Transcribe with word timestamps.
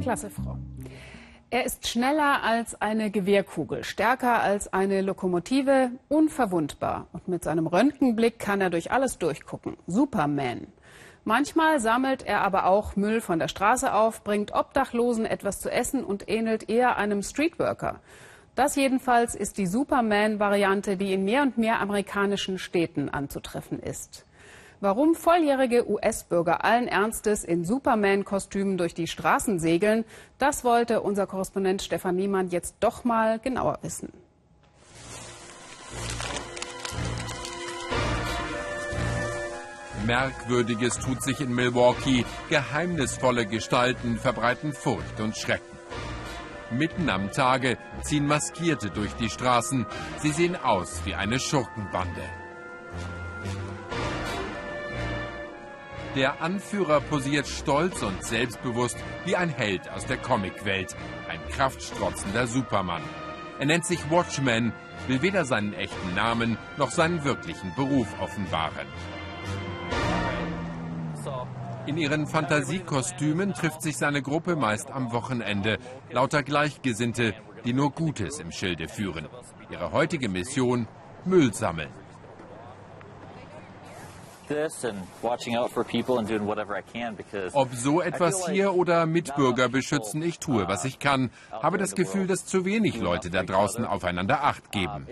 Klasse, 0.00 0.30
Frau. 0.30 0.56
Er 1.50 1.66
ist 1.66 1.88
schneller 1.88 2.42
als 2.42 2.80
eine 2.80 3.10
Gewehrkugel, 3.10 3.82
stärker 3.84 4.40
als 4.40 4.72
eine 4.72 5.02
Lokomotive, 5.02 5.90
unverwundbar. 6.08 7.08
Und 7.12 7.26
mit 7.28 7.42
seinem 7.44 7.66
Röntgenblick 7.66 8.38
kann 8.38 8.60
er 8.60 8.70
durch 8.70 8.92
alles 8.92 9.18
durchgucken. 9.18 9.76
Superman. 9.86 10.68
Manchmal 11.24 11.80
sammelt 11.80 12.22
er 12.22 12.42
aber 12.42 12.66
auch 12.66 12.96
Müll 12.96 13.20
von 13.20 13.38
der 13.38 13.48
Straße 13.48 13.92
auf, 13.92 14.24
bringt 14.24 14.54
Obdachlosen 14.54 15.26
etwas 15.26 15.60
zu 15.60 15.70
essen 15.70 16.02
und 16.04 16.28
ähnelt 16.28 16.70
eher 16.70 16.96
einem 16.96 17.22
Streetworker. 17.22 18.00
Das 18.54 18.76
jedenfalls 18.76 19.34
ist 19.34 19.58
die 19.58 19.66
Superman-Variante, 19.66 20.96
die 20.96 21.12
in 21.12 21.24
mehr 21.24 21.42
und 21.42 21.58
mehr 21.58 21.80
amerikanischen 21.80 22.58
Städten 22.58 23.08
anzutreffen 23.08 23.80
ist. 23.80 24.24
Warum 24.82 25.14
volljährige 25.14 25.90
US-Bürger 25.90 26.64
allen 26.64 26.88
Ernstes 26.88 27.44
in 27.44 27.66
Superman-Kostümen 27.66 28.78
durch 28.78 28.94
die 28.94 29.06
Straßen 29.06 29.60
segeln, 29.60 30.06
das 30.38 30.64
wollte 30.64 31.02
unser 31.02 31.26
Korrespondent 31.26 31.82
Stefan 31.82 32.16
Niemann 32.16 32.48
jetzt 32.48 32.76
doch 32.80 33.04
mal 33.04 33.38
genauer 33.38 33.78
wissen. 33.82 34.10
Merkwürdiges 40.06 40.98
tut 40.98 41.22
sich 41.22 41.42
in 41.42 41.54
Milwaukee. 41.54 42.24
Geheimnisvolle 42.48 43.44
Gestalten 43.44 44.16
verbreiten 44.16 44.72
Furcht 44.72 45.20
und 45.20 45.36
Schrecken. 45.36 45.78
Mitten 46.70 47.10
am 47.10 47.30
Tage 47.32 47.76
ziehen 48.02 48.26
Maskierte 48.26 48.88
durch 48.88 49.12
die 49.16 49.28
Straßen. 49.28 49.84
Sie 50.20 50.30
sehen 50.30 50.56
aus 50.56 51.02
wie 51.04 51.14
eine 51.14 51.38
Schurkenbande. 51.38 52.22
Der 56.16 56.42
Anführer 56.42 57.00
posiert 57.00 57.46
stolz 57.46 58.02
und 58.02 58.24
selbstbewusst 58.24 58.96
wie 59.24 59.36
ein 59.36 59.48
Held 59.48 59.88
aus 59.90 60.06
der 60.06 60.16
Comicwelt, 60.16 60.96
ein 61.28 61.38
kraftstrotzender 61.50 62.48
Supermann. 62.48 63.02
Er 63.60 63.66
nennt 63.66 63.86
sich 63.86 64.10
Watchman, 64.10 64.72
will 65.06 65.22
weder 65.22 65.44
seinen 65.44 65.72
echten 65.72 66.14
Namen 66.16 66.58
noch 66.78 66.90
seinen 66.90 67.24
wirklichen 67.24 67.72
Beruf 67.76 68.08
offenbaren. 68.20 68.88
In 71.86 71.96
ihren 71.96 72.26
Fantasiekostümen 72.26 73.54
trifft 73.54 73.82
sich 73.82 73.96
seine 73.96 74.20
Gruppe 74.20 74.56
meist 74.56 74.90
am 74.90 75.12
Wochenende. 75.12 75.78
Lauter 76.10 76.42
Gleichgesinnte, 76.42 77.34
die 77.64 77.72
nur 77.72 77.92
Gutes 77.92 78.40
im 78.40 78.50
Schilde 78.50 78.88
führen. 78.88 79.28
Ihre 79.70 79.92
heutige 79.92 80.28
Mission, 80.28 80.88
Müll 81.24 81.54
sammeln. 81.54 81.90
Ob 87.54 87.74
so 87.74 88.00
etwas 88.00 88.48
hier 88.48 88.74
oder 88.74 89.06
Mitbürger 89.06 89.68
beschützen, 89.68 90.22
ich 90.22 90.38
tue, 90.38 90.66
was 90.66 90.84
ich 90.84 90.98
kann. 90.98 91.30
Habe 91.50 91.78
das 91.78 91.94
Gefühl, 91.94 92.26
dass 92.26 92.46
zu 92.46 92.64
wenig 92.64 93.00
Leute 93.00 93.30
da 93.30 93.42
draußen 93.42 93.84
aufeinander 93.84 94.42
Acht 94.44 94.72
geben. 94.72 95.06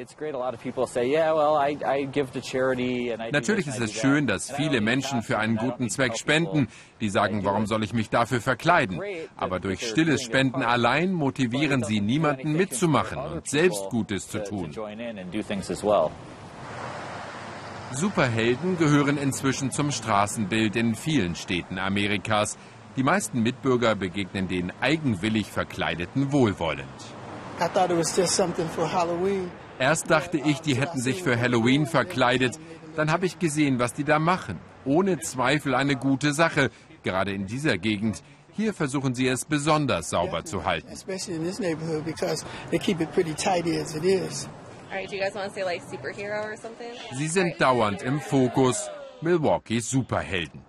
Natürlich 3.33 3.67
ist 3.67 3.81
es 3.81 3.93
schön, 3.93 4.27
dass 4.27 4.51
viele 4.51 4.81
Menschen 4.81 5.23
für 5.23 5.39
einen 5.39 5.57
guten 5.57 5.89
Zweck 5.89 6.17
spenden. 6.17 6.69
Die 7.01 7.09
sagen, 7.09 7.45
warum 7.45 7.67
soll 7.67 7.85
ich 7.85 7.93
mich 7.93 8.11
dafür 8.11 8.41
verkleiden? 8.41 9.01
Aber 9.37 9.61
durch 9.61 9.87
stilles 9.89 10.23
Spenden 10.23 10.63
allein 10.63 11.13
motivieren 11.13 11.85
sie 11.85 12.01
niemanden 12.01 12.55
mitzumachen 12.55 13.19
und 13.19 13.49
selbst 13.49 13.89
Gutes 13.91 14.29
zu 14.29 14.43
tun. 14.43 14.73
Superhelden 17.93 18.77
gehören 18.77 19.17
inzwischen 19.17 19.71
zum 19.71 19.91
Straßenbild 19.93 20.77
in 20.77 20.95
vielen 20.95 21.35
Städten 21.35 21.79
Amerikas. 21.79 22.59
Die 22.97 23.03
meisten 23.03 23.43
Mitbürger 23.43 23.95
begegnen 23.95 24.47
den 24.47 24.73
eigenwillig 24.81 25.51
Verkleideten 25.51 26.31
wohlwollend. 26.31 26.87
Erst 29.79 30.11
dachte 30.11 30.37
ich, 30.39 30.61
die 30.61 30.77
hätten 30.77 31.01
sich 31.01 31.23
für 31.23 31.41
Halloween 31.41 31.87
verkleidet. 31.87 32.59
Dann 32.95 33.11
habe 33.11 33.27
ich 33.27 33.39
gesehen, 33.39 33.79
was 33.79 33.95
die 33.95 34.05
da 34.05 34.19
machen. 34.19 34.61
Ohne 34.85 35.19
Zweifel 35.21 35.75
eine 35.75 35.97
gute 35.97 36.35
Sache, 36.35 36.71
gerade 37.03 37.33
in 37.33 37.47
dieser 37.47 37.79
Gegend. 37.79 38.23
Hier 38.53 38.75
versuchen 38.75 39.15
sie 39.15 39.29
es 39.29 39.45
besonders 39.45 40.11
sauber 40.11 40.45
zu 40.45 40.65
halten. 40.65 40.89
Sie 47.13 47.29
sind 47.29 47.61
dauernd 47.61 48.03
im 48.03 48.21
Fokus. 48.21 48.91
Milwaukees 49.21 49.91
Superhelden. 49.91 50.65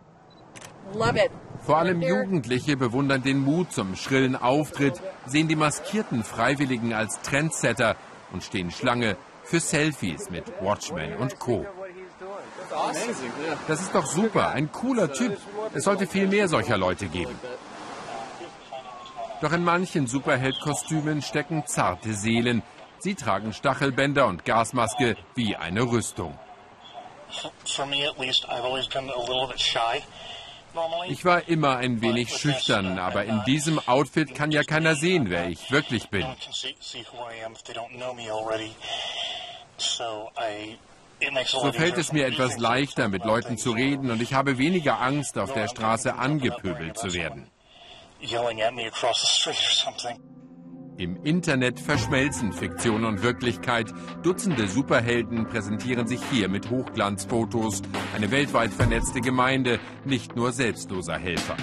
Vor 1.66 1.78
allem 1.78 2.02
Jugendliche 2.02 2.78
bewundern 2.78 3.22
den 3.22 3.40
Mut 3.40 3.72
zum 3.72 3.96
schrillen 3.96 4.35
Auftritt, 4.35 5.00
sehen 5.28 5.47
die 5.47 5.56
maskierten 5.56 6.24
Freiwilligen 6.24 6.94
als 6.94 7.22
Trendsetter 7.22 7.96
und 8.31 8.44
stehen 8.44 8.72
Schlange 8.72 9.18
für 9.44 9.59
Selfies 9.59 10.30
mit 10.30 10.46
Watchmen 10.62 11.16
und 11.18 11.38
Co. 11.40 11.66
Das 13.68 13.81
ist 13.81 13.94
doch 13.94 14.06
super, 14.06 14.50
ein 14.50 14.72
cooler 14.72 15.12
Typ. 15.12 15.38
Es 15.74 15.84
sollte 15.84 16.07
viel 16.07 16.28
mehr 16.28 16.47
solcher 16.47 16.78
Leute 16.78 17.07
geben. 17.07 17.36
Doch 19.41 19.53
in 19.53 19.63
manchen 19.63 20.07
Superheldkostümen 20.07 21.22
stecken 21.22 21.63
zarte 21.66 22.13
Seelen, 22.13 22.62
Sie 23.01 23.15
tragen 23.15 23.53
Stachelbänder 23.53 24.27
und 24.27 24.45
Gasmaske 24.45 25.15
wie 25.35 25.55
eine 25.55 25.83
Rüstung. 25.83 26.37
Ich 31.07 31.25
war 31.25 31.47
immer 31.47 31.77
ein 31.77 32.01
wenig 32.01 32.35
schüchtern, 32.35 32.99
aber 32.99 33.25
in 33.25 33.43
diesem 33.45 33.79
Outfit 33.88 34.35
kann 34.35 34.51
ja 34.51 34.63
keiner 34.63 34.95
sehen, 34.95 35.29
wer 35.29 35.49
ich 35.49 35.71
wirklich 35.71 36.09
bin. 36.09 36.25
So 41.45 41.71
fällt 41.71 41.97
es 41.97 42.11
mir 42.11 42.27
etwas 42.27 42.57
leichter, 42.57 43.07
mit 43.09 43.25
Leuten 43.25 43.57
zu 43.57 43.71
reden 43.71 44.11
und 44.11 44.21
ich 44.21 44.33
habe 44.33 44.57
weniger 44.57 45.01
Angst, 45.01 45.38
auf 45.38 45.53
der 45.53 45.67
Straße 45.67 46.15
angepöbelt 46.15 46.97
zu 46.97 47.13
werden. 47.13 47.49
Im 50.99 51.15
Internet 51.23 51.79
verschmelzen 51.79 52.51
Fiktion 52.51 53.05
und 53.05 53.23
Wirklichkeit. 53.23 53.87
Dutzende 54.21 54.67
Superhelden 54.67 55.45
präsentieren 55.45 56.07
sich 56.07 56.19
hier 56.29 56.49
mit 56.49 56.69
Hochglanzfotos. 56.69 57.83
Eine 58.13 58.31
weltweit 58.31 58.73
vernetzte 58.73 59.21
Gemeinde, 59.21 59.79
nicht 60.03 60.35
nur 60.35 60.51
selbstloser 60.51 61.17
Helfer. 61.17 61.55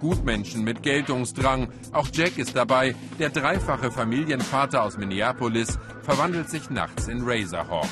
Gutmenschen 0.00 0.64
mit 0.64 0.82
Geltungsdrang. 0.82 1.68
Auch 1.92 2.08
Jack 2.10 2.38
ist 2.38 2.56
dabei. 2.56 2.94
Der 3.18 3.28
dreifache 3.28 3.90
Familienvater 3.90 4.82
aus 4.82 4.96
Minneapolis 4.96 5.78
verwandelt 6.00 6.48
sich 6.48 6.70
nachts 6.70 7.08
in 7.08 7.20
Razorhawk. 7.24 7.88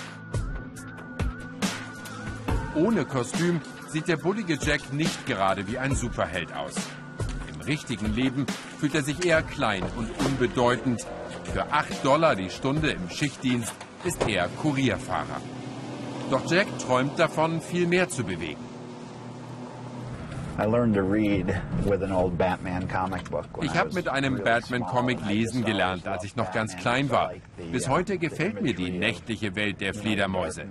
Ohne 2.75 3.05
Kostüm 3.05 3.61
sieht 3.89 4.09
der 4.09 4.17
bullige 4.17 4.55
Jack 4.55 4.95
nicht 4.95 5.27
gerade 5.27 5.69
wie 5.69 5.77
ein 5.77 5.95
Superheld 5.95 6.55
aus 6.55 6.75
richtigen 7.67 8.15
Leben 8.15 8.47
fühlt 8.79 8.95
er 8.95 9.03
sich 9.03 9.25
eher 9.25 9.43
klein 9.43 9.83
und 9.97 10.09
unbedeutend. 10.25 11.07
Für 11.53 11.73
8 11.73 12.05
Dollar 12.05 12.37
die 12.37 12.51
Stunde 12.51 12.91
im 12.91 13.11
Schichtdienst 13.11 13.75
ist 14.05 14.29
er 14.29 14.49
Kurierfahrer. 14.49 15.41
Doch 16.31 16.51
Jack 16.51 16.67
träumt 16.79 17.19
davon, 17.19 17.61
viel 17.61 17.87
mehr 17.87 18.09
zu 18.09 18.25
bewegen. 18.25 18.76
Ich 23.61 23.77
habe 23.77 23.93
mit 23.93 24.09
einem 24.09 24.43
Batman-Comic 24.43 25.27
lesen 25.27 25.65
gelernt, 25.65 26.09
als 26.09 26.25
ich 26.25 26.35
noch 26.35 26.51
ganz 26.51 26.77
klein 26.77 27.11
war. 27.11 27.33
Bis 27.73 27.89
heute 27.89 28.17
gefällt 28.17 28.63
mir 28.63 28.75
die 28.75 28.91
nächtliche 28.91 29.55
Welt 29.55 29.83
der 29.83 29.93
Fledermäuse. 29.93 30.65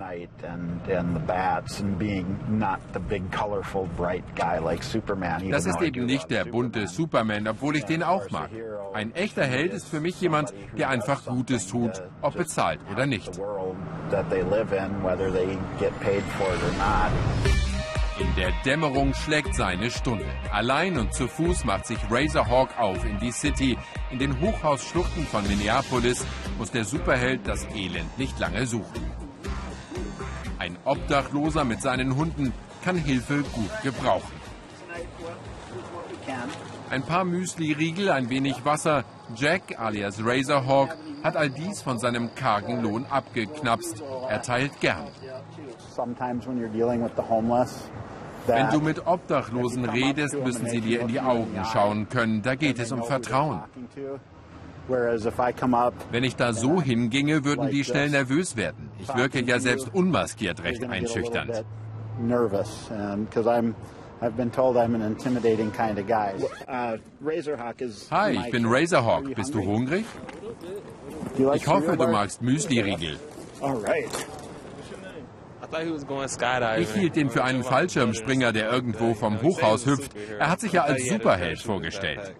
Das 5.50 5.66
ist 5.66 5.80
eben 5.80 6.06
nicht 6.06 6.30
der 6.30 6.44
bunte 6.46 6.88
Superman, 6.88 7.46
obwohl 7.46 7.76
ich 7.76 7.84
den 7.84 8.02
auch 8.02 8.28
mag. 8.30 8.50
Ein 8.92 9.14
echter 9.14 9.44
Held 9.44 9.72
ist 9.72 9.88
für 9.88 10.00
mich 10.00 10.20
jemand, 10.20 10.52
der 10.76 10.88
einfach 10.88 11.24
Gutes 11.24 11.68
tut, 11.68 12.02
ob 12.22 12.34
bezahlt 12.34 12.80
oder 12.90 13.06
nicht. 13.06 13.38
In 18.18 18.34
der 18.34 18.50
Dämmerung 18.64 19.12
schlägt 19.12 19.54
seine 19.54 19.90
Stunde. 19.90 20.24
Allein 20.50 20.98
und 20.98 21.12
zu 21.12 21.28
Fuß 21.28 21.66
macht 21.66 21.86
sich 21.86 21.98
Razorhawk 22.10 22.78
auf 22.78 23.04
in 23.04 23.18
die 23.18 23.30
City. 23.30 23.76
In 24.10 24.18
den 24.18 24.40
Hochhausschluchten 24.40 25.26
von 25.26 25.46
Minneapolis 25.46 26.24
muss 26.56 26.70
der 26.70 26.86
Superheld 26.86 27.46
das 27.46 27.66
Elend 27.74 28.18
nicht 28.18 28.38
lange 28.38 28.66
suchen. 28.66 29.10
Ein 30.58 30.78
Obdachloser 30.84 31.64
mit 31.64 31.82
seinen 31.82 32.16
Hunden 32.16 32.54
kann 32.82 32.96
Hilfe 32.96 33.42
gut 33.42 33.82
gebrauchen. 33.82 34.32
Ein 36.88 37.02
paar 37.02 37.24
Müsli-Riegel, 37.24 38.10
ein 38.10 38.30
wenig 38.30 38.64
Wasser. 38.64 39.04
Jack 39.34 39.78
alias 39.78 40.24
Razorhawk 40.24 40.96
hat 41.22 41.36
all 41.36 41.50
dies 41.50 41.82
von 41.82 41.98
seinem 41.98 42.34
kargen 42.34 42.82
Lohn 42.82 43.04
abgeknapst. 43.06 44.02
Er 44.28 44.40
teilt 44.40 44.80
gern. 44.80 45.08
Wenn 48.46 48.70
du 48.70 48.80
mit 48.80 49.06
Obdachlosen 49.06 49.84
redest, 49.84 50.34
müssen 50.42 50.66
sie 50.66 50.80
dir 50.80 51.00
in 51.00 51.08
die 51.08 51.20
Augen 51.20 51.58
schauen 51.72 52.08
können. 52.08 52.42
Da 52.42 52.54
geht 52.54 52.78
es 52.78 52.92
um 52.92 53.02
Vertrauen. 53.02 53.60
Wenn 56.10 56.24
ich 56.24 56.36
da 56.36 56.52
so 56.52 56.80
hinginge, 56.80 57.44
würden 57.44 57.68
die 57.70 57.84
schnell 57.84 58.10
nervös 58.10 58.56
werden. 58.56 58.90
Ich 59.00 59.14
wirke 59.14 59.42
ja 59.42 59.58
selbst 59.58 59.92
unmaskiert 59.92 60.62
recht 60.62 60.84
einschüchternd. 60.84 61.64
Hi, 68.10 68.32
ich 68.32 68.50
bin 68.50 68.64
Razorhawk. 68.66 69.34
Bist 69.34 69.54
du 69.54 69.64
hungrig? 69.64 70.06
Ich 71.54 71.66
hoffe, 71.66 71.96
du 71.96 72.06
magst 72.08 72.40
Müsli-Riegel. 72.42 73.18
Ich 76.78 76.92
hielt 76.92 77.16
ihn 77.16 77.30
für 77.30 77.42
einen 77.44 77.64
Fallschirmspringer, 77.64 78.52
der 78.52 78.70
irgendwo 78.70 79.14
vom 79.14 79.40
Hochhaus 79.42 79.86
hüpft. 79.86 80.12
Er 80.38 80.50
hat 80.50 80.60
sich 80.60 80.72
ja 80.72 80.82
als 80.82 81.08
Superheld 81.08 81.60
vorgestellt. 81.60 82.34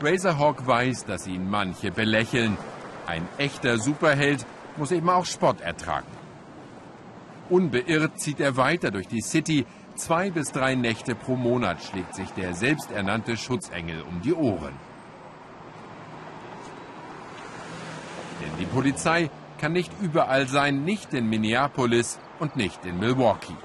Razorhawk 0.00 0.66
weiß, 0.66 1.06
dass 1.06 1.26
ihn 1.26 1.48
manche 1.50 1.90
belächeln. 1.90 2.56
Ein 3.06 3.26
echter 3.38 3.78
Superheld 3.78 4.44
muss 4.76 4.92
eben 4.92 5.10
auch 5.10 5.24
Spott 5.24 5.60
ertragen. 5.60 6.06
Unbeirrt 7.50 8.20
zieht 8.20 8.40
er 8.40 8.56
weiter 8.56 8.90
durch 8.90 9.08
die 9.08 9.22
City. 9.22 9.66
Zwei 9.96 10.30
bis 10.30 10.52
drei 10.52 10.74
Nächte 10.74 11.14
pro 11.14 11.34
Monat 11.34 11.82
schlägt 11.82 12.14
sich 12.14 12.30
der 12.30 12.54
selbsternannte 12.54 13.36
Schutzengel 13.36 14.02
um 14.02 14.20
die 14.22 14.34
Ohren. 14.34 14.74
Denn 18.40 18.52
die 18.60 18.66
Polizei 18.66 19.30
kann 19.58 19.72
nicht 19.72 19.92
überall 20.00 20.46
sein, 20.46 20.84
nicht 20.84 21.12
in 21.14 21.28
Minneapolis 21.28 22.18
und 22.38 22.56
nicht 22.56 22.84
in 22.84 22.98
Milwaukee. 22.98 23.56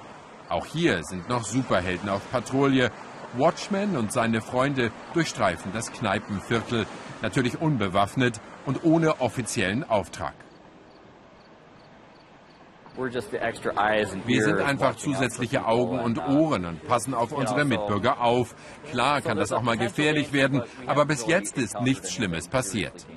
Auch 0.49 0.65
hier 0.65 1.03
sind 1.03 1.29
noch 1.29 1.43
Superhelden 1.43 2.09
auf 2.09 2.29
Patrouille. 2.31 2.91
Watchman 3.35 3.97
und 3.97 4.11
seine 4.11 4.41
Freunde 4.41 4.91
durchstreifen 5.13 5.71
das 5.73 5.91
Kneipenviertel, 5.91 6.85
natürlich 7.21 7.59
unbewaffnet 7.59 8.39
und 8.65 8.83
ohne 8.83 9.21
offiziellen 9.21 9.83
Auftrag. 9.83 10.33
Wir 12.95 14.43
sind 14.43 14.59
einfach 14.59 14.95
zusätzliche 14.95 15.65
Augen 15.65 15.99
und 15.99 16.19
Ohren 16.27 16.65
und 16.65 16.87
passen 16.87 17.15
auf 17.15 17.31
unsere 17.31 17.65
Mitbürger 17.65 18.21
auf. 18.21 18.53
Klar 18.91 19.21
kann 19.21 19.37
das 19.37 19.51
auch 19.51 19.63
mal 19.63 19.77
gefährlich 19.77 20.31
werden, 20.31 20.61
aber 20.85 21.05
bis 21.05 21.25
jetzt 21.25 21.57
ist 21.57 21.81
nichts 21.81 22.13
Schlimmes 22.13 22.47
passiert. 22.47 23.07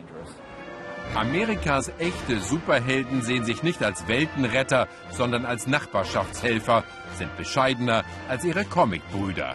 Amerikas 1.15 1.91
echte 1.99 2.41
Superhelden 2.41 3.23
sehen 3.23 3.45
sich 3.45 3.63
nicht 3.63 3.83
als 3.83 4.07
Weltenretter, 4.09 4.89
sondern 5.11 5.47
als 5.47 5.67
Nachbarschaftshelfer, 5.67 6.85
sind 7.15 7.37
bescheidener 7.37 8.05
als 8.29 8.45
ihre 8.45 8.65
Comicbrüder. 8.65 9.55